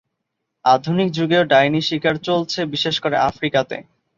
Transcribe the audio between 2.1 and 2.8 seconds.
চলছে